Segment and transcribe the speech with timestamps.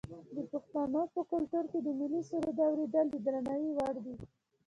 [0.35, 4.15] د پښتنو په کلتور کې د ملي سرود اوریدل د درناوي وړ دي.